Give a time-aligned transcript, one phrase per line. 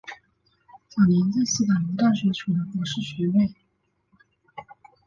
[0.89, 3.53] 早年在斯坦福大学取得博士学位。